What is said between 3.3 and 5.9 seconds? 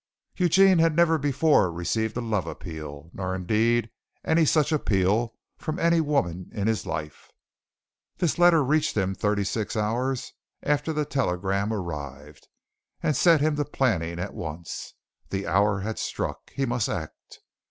indeed any such appeal from